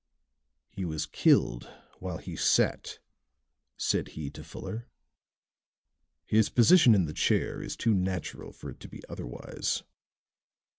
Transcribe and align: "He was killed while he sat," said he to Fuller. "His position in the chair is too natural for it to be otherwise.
"He 0.71 0.83
was 0.83 1.05
killed 1.05 1.69
while 1.99 2.17
he 2.17 2.35
sat," 2.35 2.97
said 3.77 4.07
he 4.17 4.31
to 4.31 4.43
Fuller. 4.43 4.87
"His 6.25 6.49
position 6.49 6.95
in 6.95 7.05
the 7.05 7.13
chair 7.13 7.61
is 7.61 7.77
too 7.77 7.93
natural 7.93 8.51
for 8.51 8.71
it 8.71 8.79
to 8.79 8.87
be 8.89 9.03
otherwise. 9.07 9.83